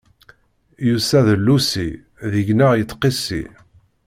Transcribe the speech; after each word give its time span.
Yusa 0.87 1.19
d 1.27 1.27
llusi, 1.43 1.89
deg-neɣ 2.31 2.71
ittqissi. 2.81 3.43